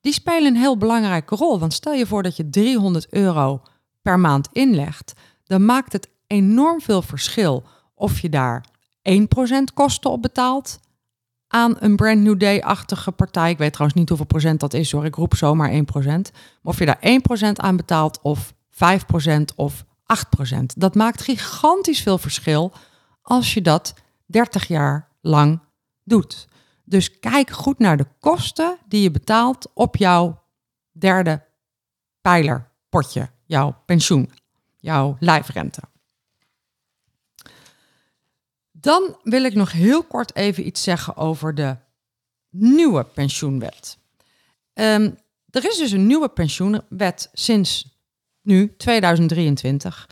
[0.05, 1.59] die spelen een heel belangrijke rol.
[1.59, 3.63] Want stel je voor dat je 300 euro
[4.03, 5.13] per maand inlegt,
[5.45, 7.65] dan maakt het enorm veel verschil
[7.95, 8.65] of je daar
[9.03, 9.15] 1%
[9.75, 10.81] kosten op betaalt
[11.49, 13.51] aan een brand new day-achtige partij.
[13.51, 15.77] Ik weet trouwens niet hoeveel procent dat is hoor, ik roep zomaar 1%.
[16.05, 16.23] Maar
[16.63, 19.85] of je daar 1% aan betaalt of 5% of
[20.55, 20.65] 8%.
[20.77, 22.73] Dat maakt gigantisch veel verschil
[23.23, 23.95] als je dat
[24.27, 25.61] 30 jaar lang
[26.03, 26.49] doet.
[26.85, 30.43] Dus kijk goed naar de kosten die je betaalt op jouw
[30.93, 31.43] derde
[32.21, 34.31] pijlerpotje, jouw pensioen,
[34.77, 35.81] jouw lijfrente.
[38.73, 41.77] Dan wil ik nog heel kort even iets zeggen over de
[42.51, 43.99] nieuwe pensioenwet.
[44.75, 45.17] Um,
[45.51, 47.99] er is dus een nieuwe pensioenwet sinds
[48.43, 50.09] nu, 2023.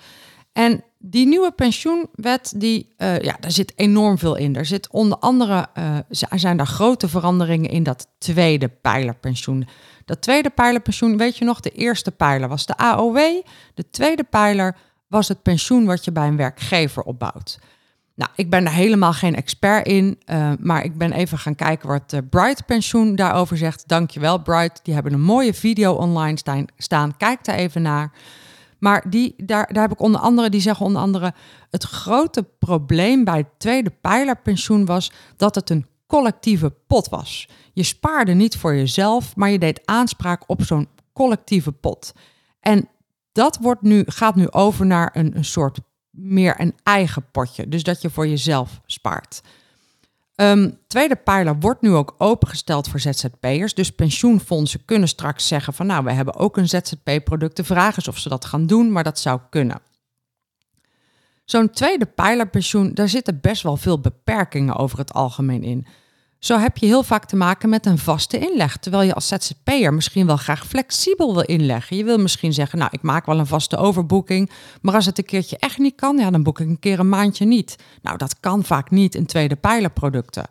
[0.53, 4.57] En die nieuwe pensioenwet, die, uh, ja, daar zit enorm veel in.
[4.57, 5.99] Er zit onder andere, uh,
[6.31, 9.69] zijn daar grote veranderingen in dat tweede pijlerpensioen.
[10.05, 13.43] Dat tweede pijlerpensioen, weet je nog, de eerste pijler was de AOW.
[13.75, 14.77] De tweede pijler
[15.09, 17.59] was het pensioen wat je bij een werkgever opbouwt.
[18.15, 21.89] Nou, ik ben er helemaal geen expert in, uh, maar ik ben even gaan kijken
[21.89, 23.89] wat Bright Pensioen daarover zegt.
[23.89, 27.17] Dankjewel Bright, die hebben een mooie video online staan.
[27.17, 28.13] Kijk daar even naar.
[28.83, 31.35] Maar die, daar, daar heb ik onder andere, die zeggen onder andere,
[31.71, 37.49] het grote probleem bij het tweede pijlerpensioen was dat het een collectieve pot was.
[37.73, 42.13] Je spaarde niet voor jezelf, maar je deed aanspraak op zo'n collectieve pot.
[42.61, 42.89] En
[43.33, 45.79] dat wordt nu, gaat nu over naar een, een soort
[46.11, 47.69] meer een eigen potje.
[47.69, 49.43] Dus dat je voor jezelf spaart.
[50.37, 53.75] Um, tweede pijler wordt nu ook opengesteld voor ZZP'ers.
[53.75, 57.57] Dus pensioenfondsen kunnen straks zeggen van nou, we hebben ook een ZZP-product.
[57.57, 59.81] De vraag is of ze dat gaan doen, maar dat zou kunnen.
[61.45, 65.87] Zo'n tweede pijlerpensioen, daar zitten best wel veel beperkingen over het algemeen in.
[66.45, 68.77] Zo heb je heel vaak te maken met een vaste inleg.
[68.77, 71.97] Terwijl je als ZZP'er misschien wel graag flexibel wil inleggen.
[71.97, 74.51] Je wil misschien zeggen, nou, ik maak wel een vaste overboeking.
[74.81, 77.09] Maar als het een keertje echt niet kan, ja, dan boek ik een keer een
[77.09, 77.77] maandje niet.
[78.03, 80.47] Nou, dat kan vaak niet in tweede pijlerproducten.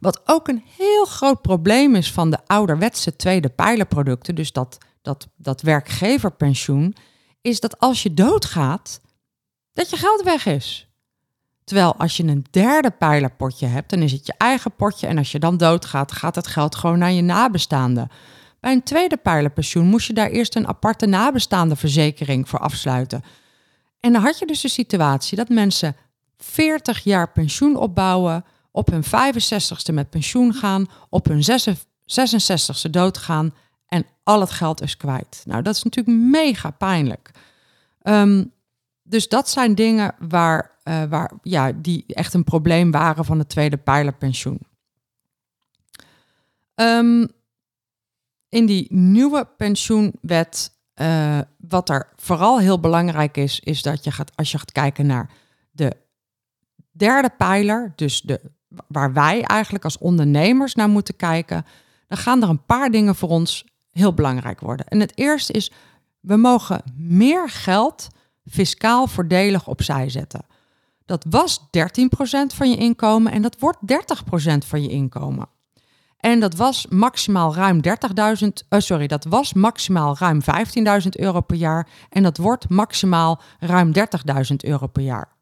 [0.00, 5.28] Wat ook een heel groot probleem is van de ouderwetse tweede pijlerproducten, dus dat, dat,
[5.36, 6.96] dat werkgeverpensioen,
[7.40, 9.00] is dat als je doodgaat,
[9.72, 10.88] dat je geld weg is.
[11.64, 15.06] Terwijl als je een derde pijlerpotje hebt, dan is het je eigen potje.
[15.06, 18.08] En als je dan doodgaat, gaat het geld gewoon naar je nabestaanden.
[18.60, 23.22] Bij een tweede pijlerpensioen moest je daar eerst een aparte nabestaande verzekering voor afsluiten.
[24.00, 25.96] En dan had je dus de situatie dat mensen
[26.36, 33.54] 40 jaar pensioen opbouwen, op hun 65ste met pensioen gaan, op hun 66ste doodgaan
[33.86, 35.42] en al het geld is kwijt.
[35.44, 37.30] Nou, dat is natuurlijk mega pijnlijk.
[38.02, 38.52] Um,
[39.02, 43.48] dus dat zijn dingen waar, uh, waar, ja, die echt een probleem waren van het
[43.48, 44.60] tweede pijlerpensioen.
[46.74, 47.28] Um,
[48.48, 54.36] in die nieuwe pensioenwet, uh, wat er vooral heel belangrijk is, is dat je gaat,
[54.36, 55.30] als je gaat kijken naar
[55.70, 55.96] de
[56.90, 58.40] derde pijler, dus de,
[58.86, 61.64] waar wij eigenlijk als ondernemers naar moeten kijken,
[62.08, 64.86] dan gaan er een paar dingen voor ons heel belangrijk worden.
[64.86, 65.72] En het eerste is,
[66.20, 68.08] we mogen meer geld
[68.44, 70.46] fiscaal voordelig opzij zetten.
[71.06, 71.62] Dat was 13%
[72.54, 75.48] van je inkomen en dat wordt 30% van je inkomen.
[76.24, 80.40] En dat was maximaal ruim 30.000, uh, eh, sorry, dat was maximaal ruim
[81.02, 85.32] 15.000 euro per jaar en dat wordt maximaal ruim 30.000 euro per jaar.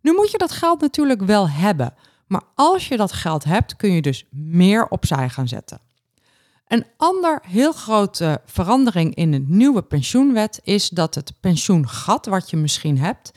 [0.00, 1.94] Nu moet je dat geld natuurlijk wel hebben,
[2.26, 5.80] maar als je dat geld hebt, kun je dus meer opzij gaan zetten.
[6.66, 12.56] Een ander heel grote verandering in de nieuwe pensioenwet is dat het pensioengat wat je
[12.56, 13.32] misschien hebt,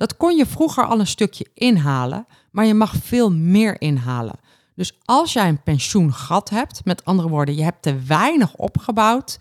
[0.00, 4.38] dat kon je vroeger al een stukje inhalen, maar je mag veel meer inhalen.
[4.74, 9.38] Dus als jij een pensioengat hebt, met andere woorden, je hebt te weinig opgebouwd,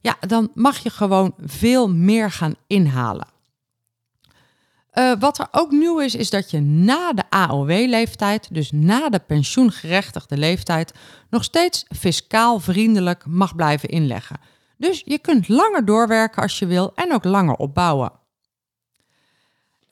[0.00, 3.26] ja, dan mag je gewoon veel meer gaan inhalen.
[4.94, 9.18] Uh, wat er ook nieuw is, is dat je na de AOW-leeftijd, dus na de
[9.18, 10.94] pensioengerechtigde leeftijd,
[11.30, 14.40] nog steeds fiscaal vriendelijk mag blijven inleggen.
[14.76, 18.20] Dus je kunt langer doorwerken als je wil en ook langer opbouwen.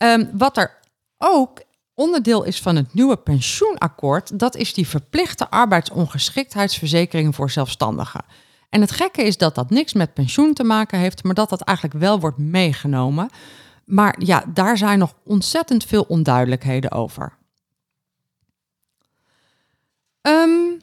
[0.02, 0.78] Um, wat er
[1.18, 1.62] ook
[1.94, 8.24] onderdeel is van het nieuwe pensioenakkoord, dat is die verplichte arbeidsongeschiktheidsverzekering voor zelfstandigen.
[8.68, 11.60] En het gekke is dat dat niks met pensioen te maken heeft, maar dat dat
[11.60, 13.30] eigenlijk wel wordt meegenomen.
[13.84, 17.38] Maar ja, daar zijn nog ontzettend veel onduidelijkheden over.
[20.22, 20.80] Um,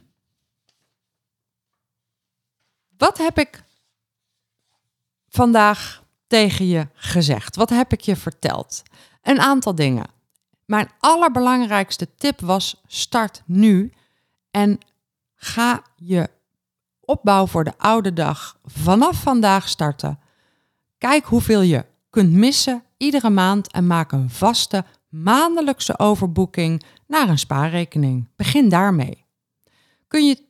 [2.97, 3.63] wat heb ik
[5.29, 7.55] vandaag tegen je gezegd?
[7.55, 8.83] Wat heb ik je verteld?
[9.21, 10.05] Een aantal dingen.
[10.65, 13.93] Mijn allerbelangrijkste tip was: start nu
[14.51, 14.79] en
[15.35, 16.29] ga je
[17.01, 20.19] opbouw voor de oude dag vanaf vandaag starten.
[20.97, 27.39] Kijk hoeveel je kunt missen iedere maand en maak een vaste maandelijkse overboeking naar een
[27.39, 28.27] spaarrekening.
[28.35, 29.25] Begin daarmee.
[30.07, 30.45] Kun je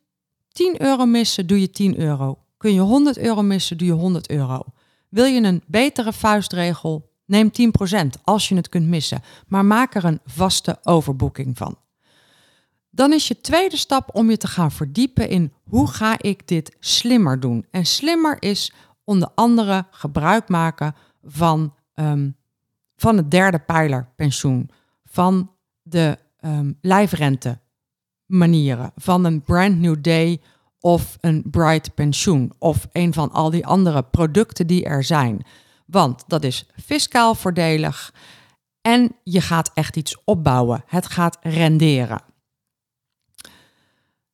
[0.52, 2.38] 10 euro missen, doe je 10 euro.
[2.58, 4.64] Kun je 100 euro missen, doe je 100 euro.
[5.10, 7.52] Wil je een betere vuistregel, neem
[8.02, 11.78] 10% als je het kunt missen, maar maak er een vaste overboeking van.
[12.90, 16.76] Dan is je tweede stap om je te gaan verdiepen in hoe ga ik dit
[16.80, 17.66] slimmer doen.
[17.72, 22.36] En slimmer is onder andere gebruik maken van, um,
[22.96, 24.70] van het derde pijler pensioen,
[25.06, 27.60] van de um, lijfrente
[28.26, 30.42] manieren, van een brand new day
[30.80, 35.46] of een bright pensioen of een van al die andere producten die er zijn.
[35.86, 38.14] Want dat is fiscaal voordelig
[38.82, 40.84] en je gaat echt iets opbouwen.
[40.86, 42.22] Het gaat renderen.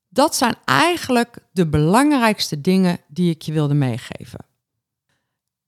[0.10, 4.45] Dat zijn eigenlijk de belangrijkste dingen die ik je wilde meegeven.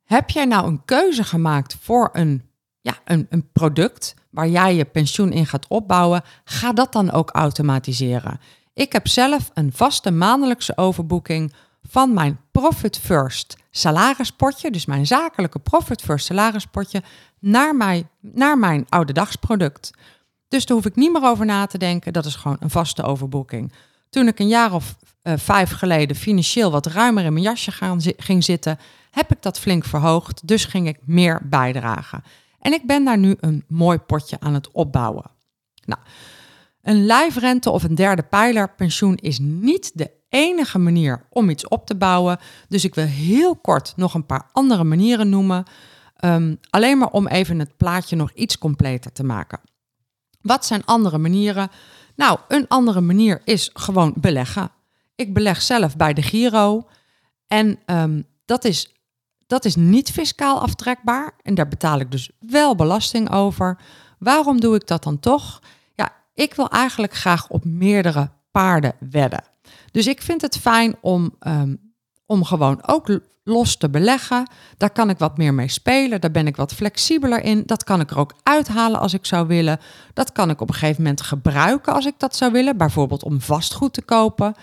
[0.03, 2.49] Heb jij nou een keuze gemaakt voor een,
[2.81, 6.23] ja, een, een product waar jij je pensioen in gaat opbouwen?
[6.43, 8.39] Ga dat dan ook automatiseren.
[8.75, 15.59] Ik heb zelf een vaste maandelijkse overboeking van mijn Profit First salarispotje, dus mijn zakelijke
[15.59, 17.03] Profit First salarispotje,
[17.39, 19.91] naar mijn, naar mijn oude dagsproduct.
[20.47, 22.13] Dus daar hoef ik niet meer over na te denken.
[22.13, 23.73] Dat is gewoon een vaste overboeking.
[24.09, 28.01] Toen ik een jaar of uh, vijf geleden financieel wat ruimer in mijn jasje gaan,
[28.01, 28.79] ging zitten,
[29.11, 30.47] heb ik dat flink verhoogd.
[30.47, 32.23] Dus ging ik meer bijdragen.
[32.59, 35.31] En ik ben daar nu een mooi potje aan het opbouwen.
[35.85, 36.01] Nou,
[36.85, 41.85] een lijfrente of een derde pijler pensioen is niet de enige manier om iets op
[41.85, 42.37] te bouwen.
[42.67, 45.63] Dus ik wil heel kort nog een paar andere manieren noemen.
[46.25, 49.59] Um, alleen maar om even het plaatje nog iets completer te maken.
[50.41, 51.69] Wat zijn andere manieren?
[52.15, 54.71] Nou, een andere manier is gewoon beleggen.
[55.15, 56.87] Ik beleg zelf bij de Giro.
[57.47, 58.95] En um, dat, is,
[59.47, 61.31] dat is niet fiscaal aftrekbaar.
[61.41, 63.79] En daar betaal ik dus wel belasting over.
[64.19, 65.61] Waarom doe ik dat dan toch?
[66.35, 69.43] Ik wil eigenlijk graag op meerdere paarden wedden.
[69.91, 71.93] Dus ik vind het fijn om, um,
[72.25, 74.49] om gewoon ook los te beleggen.
[74.77, 76.21] Daar kan ik wat meer mee spelen.
[76.21, 77.63] Daar ben ik wat flexibeler in.
[77.65, 79.79] Dat kan ik er ook uithalen als ik zou willen.
[80.13, 82.77] Dat kan ik op een gegeven moment gebruiken als ik dat zou willen.
[82.77, 84.55] Bijvoorbeeld om vastgoed te kopen.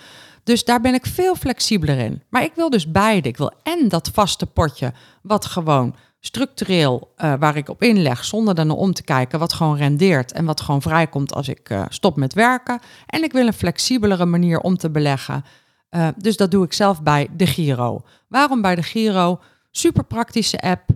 [0.45, 2.23] Dus daar ben ik veel flexibeler in.
[2.29, 3.29] Maar ik wil dus beide.
[3.29, 8.55] Ik wil en dat vaste potje, wat gewoon structureel, uh, waar ik op inleg, zonder
[8.55, 12.17] dan om te kijken, wat gewoon rendeert en wat gewoon vrijkomt als ik uh, stop
[12.17, 12.81] met werken.
[13.07, 15.45] En ik wil een flexibelere manier om te beleggen.
[15.91, 18.03] Uh, dus dat doe ik zelf bij de Giro.
[18.29, 19.41] Waarom bij de Giro?
[19.71, 20.91] Super praktische app,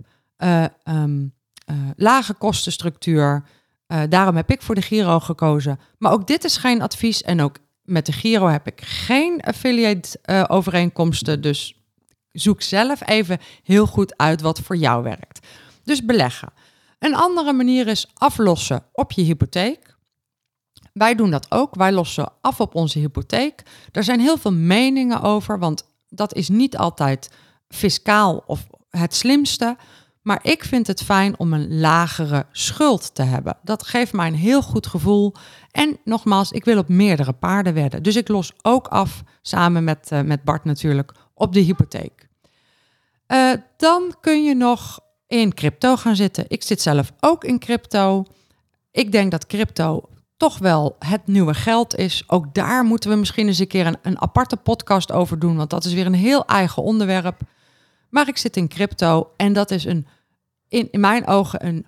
[0.83, 1.33] um,
[1.95, 3.43] lage kostenstructuur.
[4.09, 5.79] daarom heb ik voor de Giro gekozen.
[5.97, 10.19] Maar ook dit is geen advies en ook met de Giro heb ik geen affiliate
[10.47, 11.41] overeenkomsten.
[11.41, 11.76] Dus
[12.39, 15.47] zoek zelf even heel goed uit wat voor jou werkt.
[15.83, 16.53] Dus beleggen.
[16.99, 19.95] Een andere manier is aflossen op je hypotheek.
[20.93, 21.75] Wij doen dat ook.
[21.75, 23.63] Wij lossen af op onze hypotheek.
[23.91, 27.31] Er zijn heel veel meningen over, want dat is niet altijd
[27.67, 29.77] fiscaal of het slimste.
[30.21, 33.57] Maar ik vind het fijn om een lagere schuld te hebben.
[33.63, 35.33] Dat geeft mij een heel goed gevoel.
[35.71, 38.03] En nogmaals, ik wil op meerdere paarden wedden.
[38.03, 42.26] Dus ik los ook af, samen met, uh, met Bart natuurlijk, op de hypotheek.
[43.27, 46.45] Uh, dan kun je nog in crypto gaan zitten.
[46.47, 48.25] Ik zit zelf ook in crypto.
[48.91, 52.23] Ik denk dat crypto toch wel het nieuwe geld is.
[52.27, 55.69] Ook daar moeten we misschien eens een keer een, een aparte podcast over doen, want
[55.69, 57.41] dat is weer een heel eigen onderwerp.
[58.09, 60.07] Maar ik zit in crypto en dat is een,
[60.67, 61.85] in, in mijn ogen een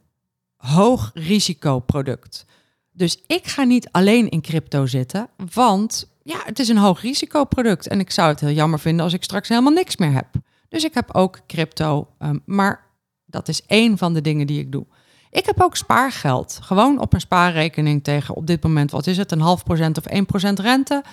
[0.56, 2.46] hoog risico product.
[2.92, 7.44] Dus ik ga niet alleen in crypto zitten, want ja, het is een hoog risico
[7.44, 7.88] product.
[7.88, 10.28] En ik zou het heel jammer vinden als ik straks helemaal niks meer heb.
[10.70, 12.88] Dus ik heb ook crypto, um, maar
[13.26, 14.86] dat is één van de dingen die ik doe.
[15.32, 16.60] Ik heb ook spaargeld.
[16.62, 20.06] Gewoon op een spaarrekening tegen op dit moment, wat is het, een half procent of
[20.06, 21.04] 1 procent rente.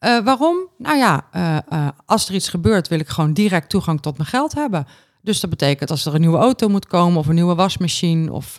[0.00, 0.68] Uh, waarom?
[0.78, 4.28] Nou ja, uh, uh, als er iets gebeurt, wil ik gewoon direct toegang tot mijn
[4.28, 4.86] geld hebben.
[5.20, 8.56] Dus dat betekent als er een nieuwe auto moet komen of een nieuwe wasmachine of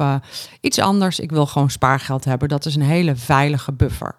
[0.61, 1.19] iets anders.
[1.19, 2.49] Ik wil gewoon spaargeld hebben.
[2.49, 4.15] Dat is een hele veilige buffer.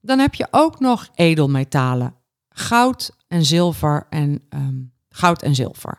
[0.00, 2.14] Dan heb je ook nog edelmetalen.
[2.48, 5.98] Goud en zilver en um, goud en zilver.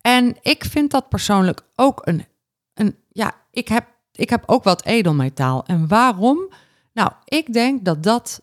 [0.00, 2.26] En ik vind dat persoonlijk ook een,
[2.74, 5.64] een ja, ik heb, ik heb ook wat edelmetaal.
[5.66, 6.52] En waarom?
[6.92, 8.42] Nou, ik denk dat dat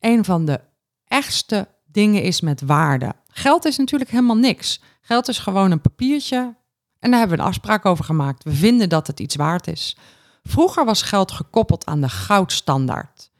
[0.00, 0.60] een van de
[1.06, 3.12] echtste dingen is met waarde.
[3.28, 4.80] Geld is natuurlijk helemaal niks.
[5.00, 6.54] Geld is gewoon een papiertje
[6.98, 8.44] en daar hebben we een afspraak over gemaakt.
[8.44, 9.96] We vinden dat het iets waard is.
[10.42, 13.30] Vroeger was geld gekoppeld aan de goudstandaard.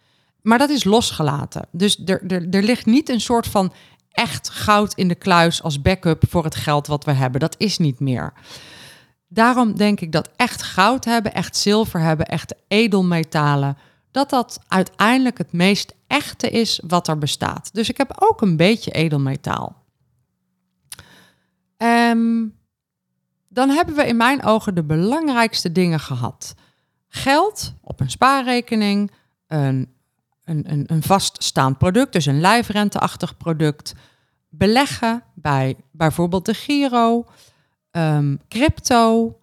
[0.42, 1.68] Maar dat is losgelaten.
[1.70, 3.72] Dus er, er, er ligt niet een soort van
[4.12, 7.40] echt goud in de kluis als backup voor het geld wat we hebben.
[7.40, 8.32] Dat is niet meer.
[9.28, 13.78] Daarom denk ik dat echt goud hebben, echt zilver hebben, echt edelmetalen,
[14.10, 17.74] dat dat uiteindelijk het meest echte is wat er bestaat.
[17.74, 19.82] Dus ik heb ook een beetje edelmetaal.
[21.76, 22.60] Um,
[23.48, 26.54] dan hebben we in mijn ogen de belangrijkste dingen gehad.
[27.08, 29.10] Geld op een spaarrekening,
[29.46, 29.94] een
[30.44, 33.94] een, een, een vaststaand product, dus een lijfrenteachtig product,
[34.48, 37.24] beleggen bij bijvoorbeeld de Giro,
[37.90, 39.36] um, crypto,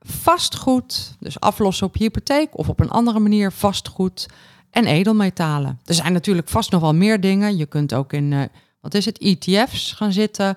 [0.00, 4.28] vastgoed, dus aflossen op hypotheek of op een andere manier vastgoed
[4.70, 5.80] en edelmetalen.
[5.84, 7.56] Er zijn natuurlijk vast nog wel meer dingen.
[7.56, 8.42] Je kunt ook in, uh,
[8.80, 10.56] wat is het, ETF's gaan zitten.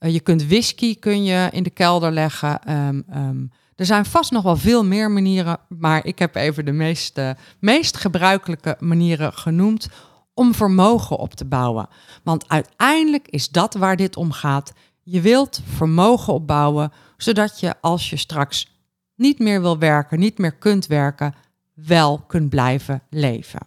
[0.00, 2.72] Uh, je kunt whisky kun je in de kelder leggen.
[2.72, 6.72] Um, um, er zijn vast nog wel veel meer manieren, maar ik heb even de
[6.72, 7.20] meest,
[7.60, 9.88] meest gebruikelijke manieren genoemd
[10.34, 11.88] om vermogen op te bouwen.
[12.22, 14.72] Want uiteindelijk is dat waar dit om gaat.
[15.02, 18.74] Je wilt vermogen opbouwen, zodat je als je straks
[19.14, 21.34] niet meer wil werken, niet meer kunt werken,
[21.74, 23.60] wel kunt blijven leven.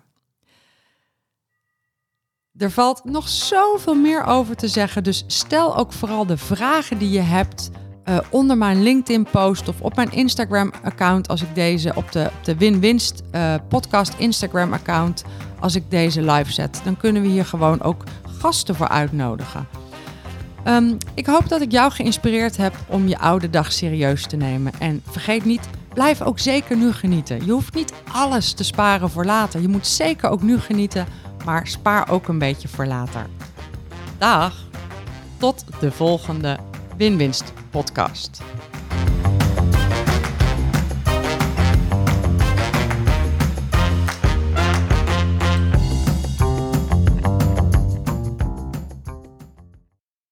[2.57, 7.09] Er valt nog zoveel meer over te zeggen, dus stel ook vooral de vragen die
[7.09, 7.69] je hebt
[8.09, 13.23] uh, onder mijn LinkedIn-post of op mijn Instagram-account als ik deze op de, de Win-Winst
[13.35, 15.23] uh, podcast Instagram-account
[15.59, 16.81] als ik deze live zet.
[16.83, 19.67] Dan kunnen we hier gewoon ook gasten voor uitnodigen.
[20.65, 24.73] Um, ik hoop dat ik jou geïnspireerd heb om je oude dag serieus te nemen.
[24.79, 27.45] En vergeet niet, blijf ook zeker nu genieten.
[27.45, 29.61] Je hoeft niet alles te sparen voor later.
[29.61, 31.05] Je moet zeker ook nu genieten,
[31.45, 33.25] maar spaar ook een beetje voor later.
[34.17, 34.53] Dag,
[35.37, 36.57] tot de volgende
[36.99, 38.41] Win-Winst podcast.